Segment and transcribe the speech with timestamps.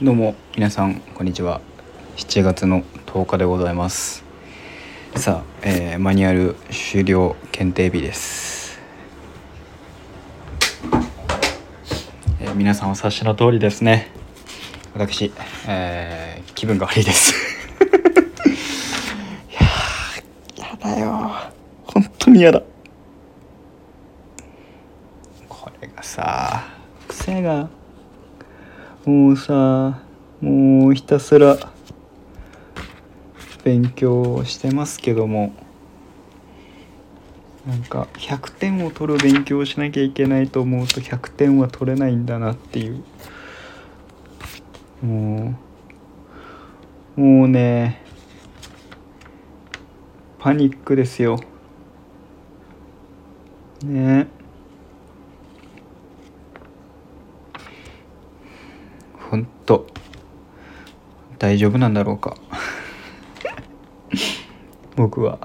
[0.00, 1.60] どうも皆さんこんにちは。
[2.16, 4.24] 7月の10日でございます。
[5.14, 8.80] さあ、えー、マニュアル終了検定日です、
[12.40, 14.08] えー皆さんお察しの通りですね。
[14.94, 15.30] 私、
[15.68, 17.34] えー気分が悪いです。
[18.48, 21.30] いやーやだよ。
[21.84, 22.62] 本当にやだ。
[25.48, 26.64] これがさ
[27.06, 27.81] 癖が。
[29.04, 30.00] もうさ
[30.40, 31.58] もうひたすら
[33.64, 35.54] 勉強してますけども
[37.66, 43.02] なんか100点を取る勉強をしなきゃいけないと思うと100点は取れないんだなっていう。
[45.02, 45.54] も
[47.16, 48.02] うもうね
[50.38, 51.40] パニックですよ。
[53.84, 54.26] ね。
[59.30, 59.86] ほんと
[61.42, 62.36] 大丈夫なんだろうか。
[64.94, 65.40] 僕は。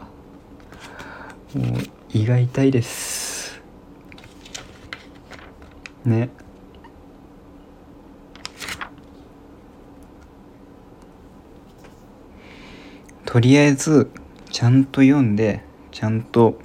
[1.56, 1.66] もう
[2.14, 3.60] 胃が痛いです。
[6.06, 6.30] ね。
[13.26, 14.12] とりあえず
[14.52, 16.60] ちゃんと読んでちゃんと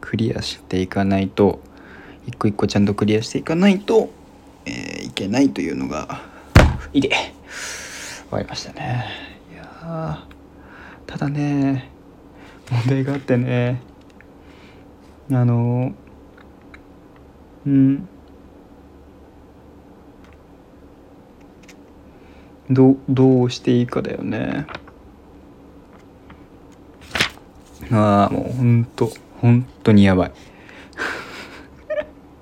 [0.00, 1.60] クリアしていかないと
[2.26, 4.08] 一個一個ちゃんとクリアしていかないと、
[4.64, 6.22] えーいけないというのが
[6.94, 7.10] いで
[8.30, 9.06] わりましたね。
[9.52, 10.24] いや
[11.06, 11.90] ただね
[12.70, 13.80] 問題があってね
[15.32, 15.92] あの
[17.66, 18.08] うん
[22.70, 24.66] どどうしていいかだよね。
[27.90, 30.32] ああもうほんと本当にやばい。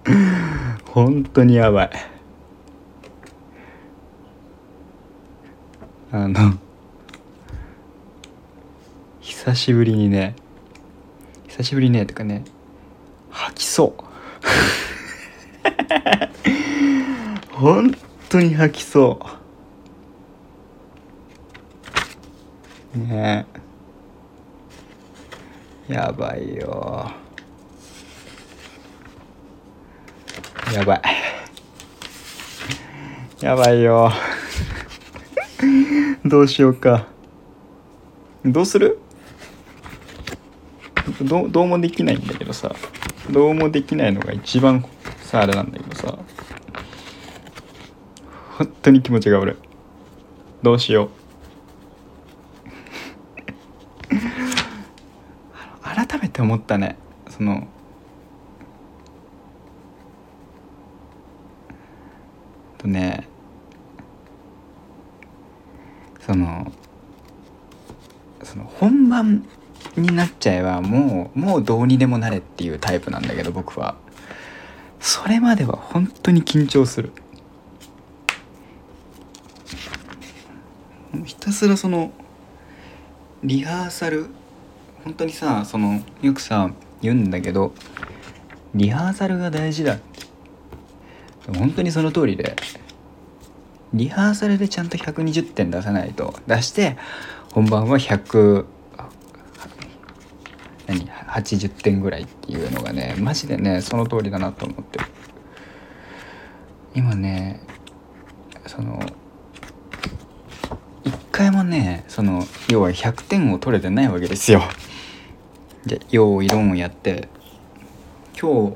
[0.93, 1.91] 本当にやばい。
[6.11, 6.55] あの
[9.21, 10.35] 久しぶりにね
[11.49, 12.45] 久しぶりねとかね
[13.31, 14.05] 吐きそう。
[17.53, 17.95] 本
[18.29, 19.21] 当に吐きそ
[22.95, 22.99] う。
[22.99, 23.47] ね。
[25.89, 27.11] えやばいよ。
[30.75, 31.03] やばい。
[33.45, 34.11] やばいよ。
[36.25, 37.07] どうしようか。
[38.45, 38.99] どうする？
[41.23, 42.75] どうどうもできないんだけどさ。
[43.31, 44.85] どうもできないのが一番
[45.23, 46.19] さあれなんだけどさ。
[48.59, 49.57] 本当に気持ちが悪い。
[50.63, 51.09] どうしよう。
[56.09, 56.97] 改めて思ったね。
[57.29, 57.67] その
[62.79, 63.27] とね
[66.21, 66.73] その
[68.43, 69.45] その本番
[69.97, 73.97] になっちゃえばもうもうどうにでもなれっていうタイプなんだけど僕は。
[75.01, 77.13] それまでは本当に緊張する。
[81.25, 82.11] ひたすらその
[83.45, 84.27] リハーサル
[85.05, 86.71] 本当にさそのよくさ
[87.01, 87.73] 言うんだけど
[88.75, 89.99] リハーサルが大事だ。
[91.57, 92.57] 本当にその通りで
[93.95, 96.97] リハーサルでちゃんと120点出さないと出して
[97.53, 98.67] 本番は100
[100.87, 104.99] 何？80点ぐらいっていうのがねマジでねその通りだなと思って
[106.95, 107.61] 今ね
[108.67, 109.01] その
[111.05, 114.63] 一回もねその要は100点を取れてないわけですよ。
[115.87, 117.29] で用意論をやって
[118.41, 118.75] 今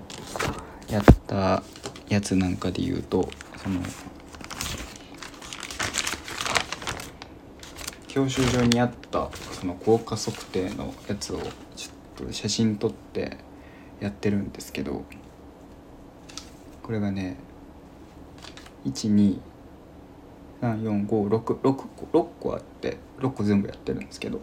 [0.89, 1.63] 日やった
[2.09, 3.29] やつなんかで言うと
[3.63, 3.81] その
[8.13, 11.39] 教習所にあったその効果測定のやつを
[11.75, 13.39] ちょっと写真撮って
[14.01, 15.03] やってるんですけど
[16.83, 17.39] これがね
[18.85, 19.41] 1234566
[21.41, 24.43] 個6個あって6個全部やってるんですけど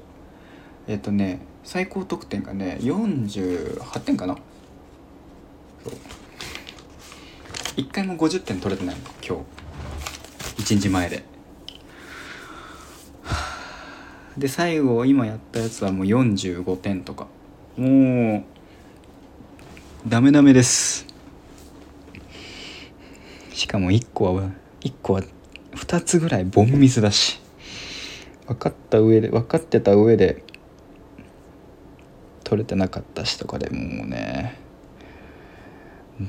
[0.87, 4.35] えっ、とね最高得点がね48点かな。
[5.83, 5.93] そう。
[7.77, 9.45] 1回も50点取れてないの今
[10.57, 10.63] 日。
[10.63, 11.38] 1日前で。
[14.39, 17.27] で最後今やったやつはもう45点とか。
[17.77, 18.45] も
[20.05, 21.05] うダメダメです。
[23.53, 24.49] しかも1個は
[24.81, 25.21] 1個は
[25.75, 27.41] 2つぐらいボンミスだし。
[28.47, 30.43] 分かった上で分かってた上で
[32.43, 34.57] 取れてなかったしとかでもうね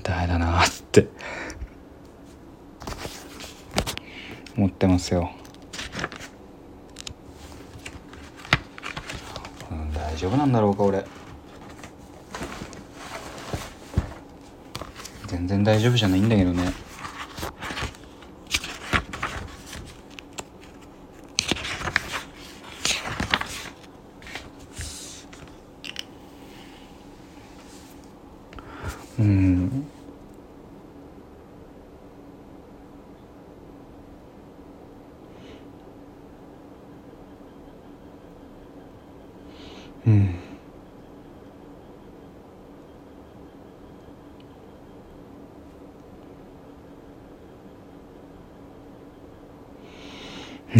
[0.02, 1.08] ダメだなって。
[4.56, 5.30] 思ってますよ、
[9.70, 11.04] うん、大丈夫なんだろうか俺。
[15.28, 16.72] 全然大丈夫じゃないんだけどね。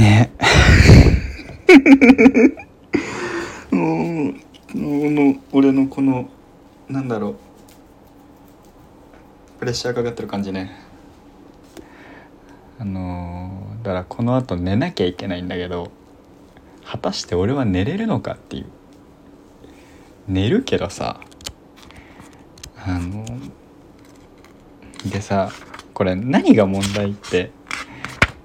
[0.00, 0.31] ね。
[3.70, 6.29] もうの俺のこの
[6.88, 7.37] なんだろう。
[9.58, 10.73] プレッシャーかかってる感じね。
[12.79, 15.91] あのー、だからこのあと寝なきゃいけないんだけど
[16.82, 18.67] 果たして俺は寝れるのかっていう。
[20.29, 21.20] 寝るけどさ
[22.76, 23.26] あの
[25.11, 25.50] でさ
[25.93, 27.50] これ何が問題って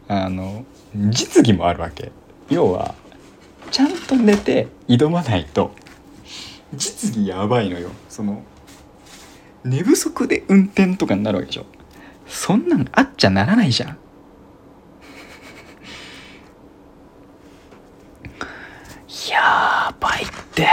[0.07, 0.66] あの
[1.09, 2.12] 実技もあるわけ。
[2.50, 2.95] 要は
[3.71, 5.71] ちゃんと寝て挑まないと
[6.74, 7.89] 実技やばいのよ。
[8.07, 8.44] その
[9.63, 11.65] 寝不足で運転とかになるわけでしょ。
[12.27, 13.89] そんなんあっちゃならないじゃん。
[19.31, 20.68] やばいって。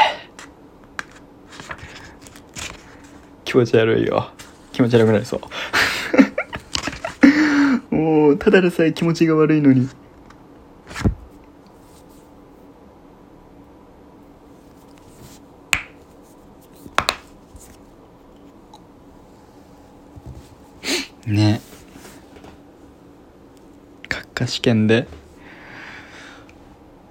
[3.45, 4.31] 気持ち悪いよ。
[4.73, 5.41] 気持ち悪くなりそ
[7.91, 7.95] う。
[7.95, 9.89] もうただでさえ気持ちが悪いのに。
[24.63, 25.07] 験で。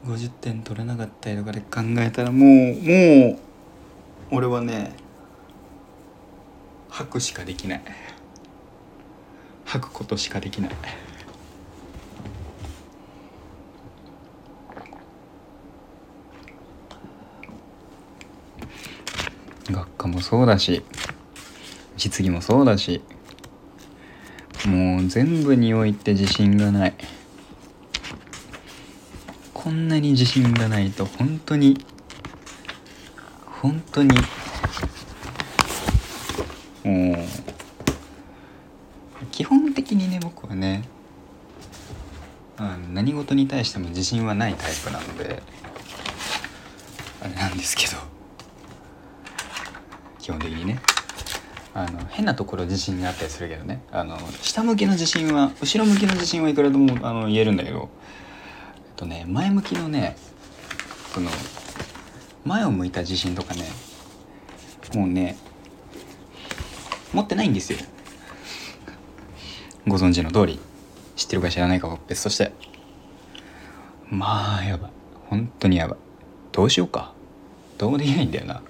[0.06, 3.40] 50点取れなかったりとかで考えたらもうもう
[4.32, 4.94] 俺はね
[6.90, 7.82] 吐くしかできない。
[9.66, 10.72] 吐くことしかできない。
[19.70, 20.84] 学科もそうだし
[21.96, 23.02] 実技もそうだし
[24.66, 26.94] もう全部において自信がない
[29.64, 31.78] こんなに自信がないと本当に
[33.46, 34.10] 本当に
[36.84, 37.18] もう
[39.32, 40.84] 基本的にね僕はね
[42.92, 45.44] 何事に対しても自信はないタイプなので
[47.22, 47.98] あれなんですけど
[50.18, 50.80] 基本的にね
[51.76, 57.90] あの変なところ自信があったりするけどねあの下向きの自信は後ろ向きの自信はいくらでもあの言えるんだけど
[59.02, 60.16] とね前向きのね
[61.12, 61.32] その
[62.46, 63.64] 前を向いた自信とかね
[64.94, 65.38] もうね
[67.12, 67.80] 持ってないんですよ。
[69.86, 70.60] ご存知の通り。
[71.18, 72.24] 知ってるか知らないかは別。
[72.24, 72.54] として
[74.10, 74.92] まあやばい。
[75.30, 75.98] 本当にやばい。
[76.52, 77.14] どうしようか。
[77.78, 78.62] どうもできないんだよな。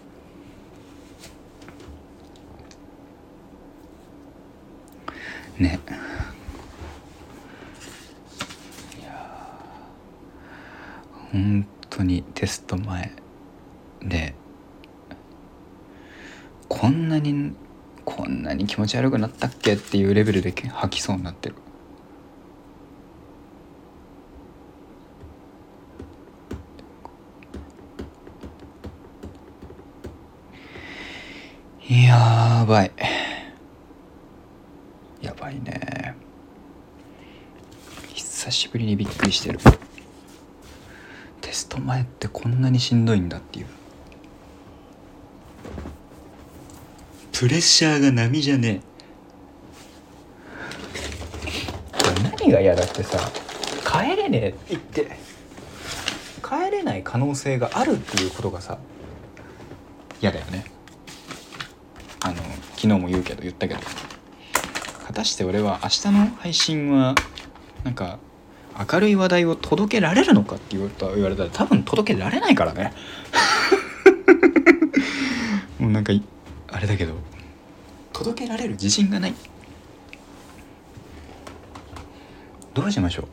[5.59, 5.79] ね
[8.99, 9.11] いや
[11.31, 13.11] 本当にテスト前
[14.01, 14.33] で
[16.67, 17.53] こんなに
[18.05, 21.55] こんなに気持ち悪くなったっけっていうレベルで吐きそうになってる。
[31.87, 32.91] やばい。
[35.21, 35.51] やば。
[35.51, 36.15] いね。
[38.13, 39.59] 久しぶりにびっくりしてる。
[41.81, 43.67] 前ってこんなにしんどいんだっていう。
[47.33, 48.81] プレッシャーが波じゃね
[52.03, 52.11] え。
[52.37, 53.17] 何が嫌だってさ
[53.85, 55.17] 帰れねえって言って。
[56.43, 58.77] 帰れない可能性があるっていうことがさ
[60.21, 60.65] 嫌だよね。
[62.23, 62.35] あの
[62.75, 63.79] 昨日も言うけど言ったけど。
[65.07, 67.15] 果たして俺は明日の配信は
[67.83, 68.19] なんか
[68.89, 72.93] 明るい話題を届けられるのかって言われたら多分届けられないからね。
[75.79, 76.13] もうなんか
[76.71, 77.13] あれだけど。
[78.23, 79.33] 届けられる自信がない。
[82.75, 83.25] どうしましょう。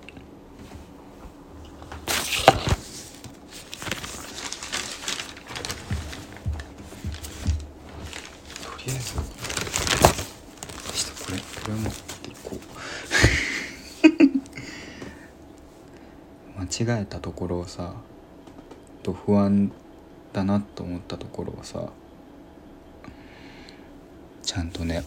[8.62, 9.23] とりあえずこ
[11.33, 12.08] れこれも
[16.79, 17.95] 違えたところをさ
[19.03, 19.73] と不安
[20.33, 21.89] だなと思ったところをさ
[24.43, 25.03] ちゃんとね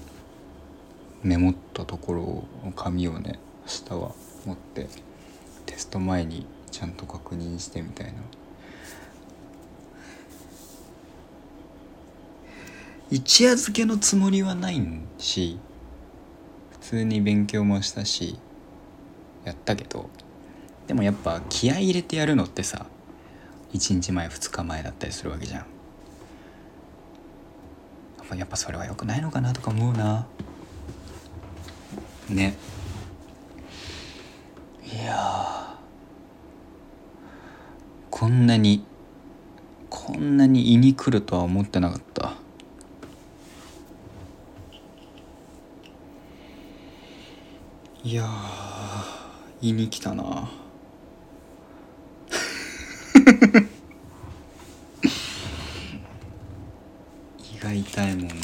[1.23, 3.39] メモったところを紙をね
[3.89, 4.11] 明日は
[4.45, 4.87] 持って
[5.65, 8.13] テスト前にちゃんと確認してみたいな。
[13.11, 14.81] 一夜漬けのつもりはない
[15.17, 15.59] し
[16.71, 18.39] 普通に勉強もしたし
[19.43, 20.09] やったけど
[20.87, 22.85] でもやっぱ気合入れてやるのってさ
[23.73, 25.65] 1日前2日前だったりするわけじゃん。
[28.37, 30.25] やっぱそれは良くないのかなとか思うな。
[32.29, 32.55] ね。
[34.85, 35.77] いや
[38.09, 38.85] こんなに
[39.89, 42.33] こんなに胃に来るとは思ってなかった。
[48.03, 48.29] いや
[49.61, 50.49] 胃に来たな。
[53.41, 53.45] 胃
[57.59, 58.35] が痛いもんな。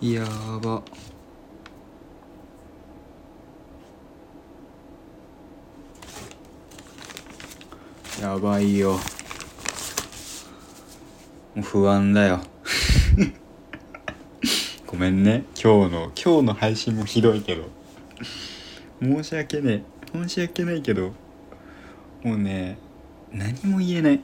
[0.00, 0.24] や
[0.60, 0.82] ば。
[8.28, 8.92] やばいよ。
[8.92, 8.98] も
[11.56, 12.40] う不安だよ。
[14.86, 15.44] ごめんね。
[15.54, 17.70] 今日の今日の配信もひどいけど。
[19.00, 19.82] 申し訳ね
[20.12, 20.12] え。
[20.12, 21.12] 申し訳ないけど。
[22.22, 22.76] もうね
[23.32, 24.20] 何も言えない。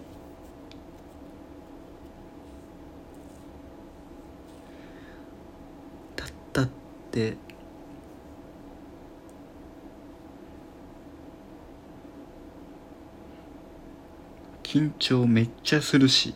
[6.15, 6.69] たったっ
[7.11, 7.39] て
[14.75, 16.35] 緊張めっちゃするし。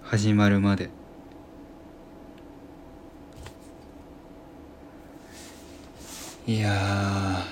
[0.00, 0.88] 始まるまで。
[6.46, 7.44] いや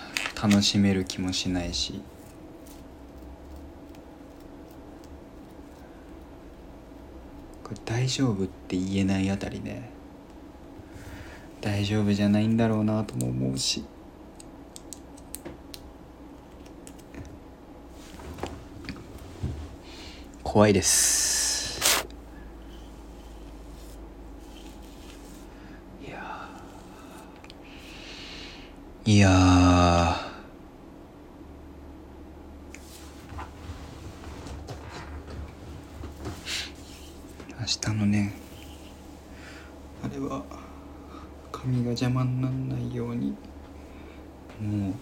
[0.43, 2.01] 楽しめる気もしないし。
[7.63, 9.91] これ大丈夫って言えないあたりね。
[11.61, 13.85] 大丈夫じゃないんだろうなとも思うし。
[20.51, 22.09] 怖いです。
[26.03, 26.49] いや
[29.05, 30.29] いやー。
[37.61, 38.33] 明日のね
[40.03, 40.43] あれは
[41.53, 43.37] 髪が邪魔にならないように
[44.63, 44.95] もう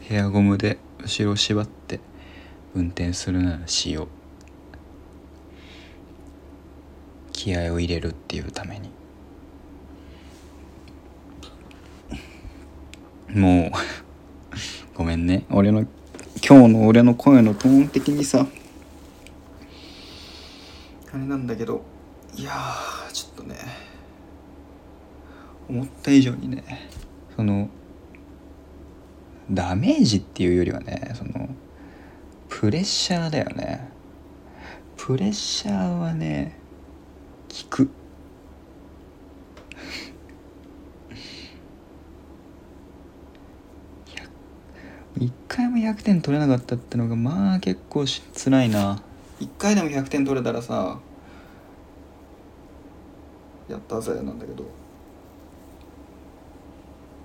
[0.00, 2.00] ヘアゴムで後ろ縛って
[2.74, 4.17] 運転するならしよう。
[7.48, 8.90] 気合を入れるっていうために。
[13.34, 13.70] もう
[14.94, 15.44] ごめんね。
[15.50, 15.86] 俺の
[16.46, 18.46] 今日の俺の声のトーン的にさ。
[21.10, 21.82] あれなんだけど
[22.36, 22.52] いや
[23.14, 23.56] ちょっとね。
[25.70, 26.90] 思った以上にね。
[27.34, 27.70] その
[29.50, 31.48] ダメージっていうよりはねその
[32.50, 33.88] プレッシャーだよね。
[34.98, 36.57] プレッシャーはね
[37.48, 37.88] 効く。
[45.18, 49.02] 一回も100点取れなかったってのがまあ結構し辛いな。
[49.40, 50.98] 一回でも100点取れたらさ
[53.68, 54.64] やったぜなんだけど。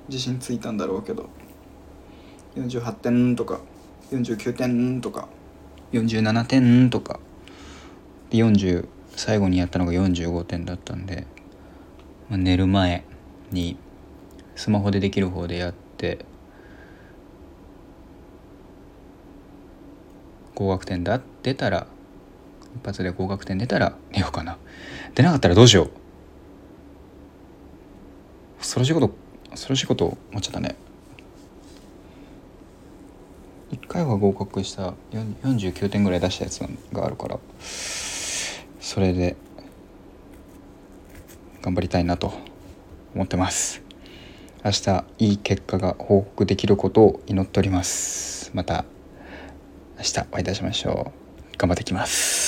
[0.09, 1.29] 自信ついたんだろうけど。
[2.55, 3.59] 48点とか
[4.11, 5.27] 49点とか
[5.91, 7.19] 47点とか。
[8.29, 11.27] で40最後にやったのが45点だったんで、
[12.29, 13.03] まあ、寝る前
[13.51, 13.77] に
[14.55, 16.25] スマホでできる方でやって
[20.55, 21.87] 合格点だ出たら
[22.75, 24.57] 一発で合格点出たら寝ようかな。
[25.15, 25.91] 出なかったらどうしよう。
[28.59, 29.09] 恐ろしいこと
[29.51, 30.75] 恐ろしいこと思っちゃったね。
[33.71, 36.59] 1回は合格した49点ぐらい出したやつ
[36.91, 37.39] があるから。
[38.93, 39.35] それで
[41.63, 42.31] 頑張りたいなと
[43.15, 43.81] 思ってます。
[44.63, 48.51] 明日いい結果が報告できることを祈っております。
[48.53, 48.85] また
[49.97, 51.11] 明日お会いいたしましょ
[51.55, 51.57] う。
[51.57, 52.42] 頑張ってきます。